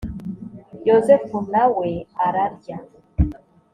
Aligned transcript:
yozefu 0.87 1.37
na 1.51 1.63
we 1.75 1.89
ararya 2.25 2.77